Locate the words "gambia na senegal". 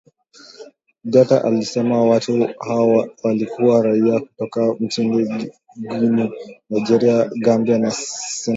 7.39-8.47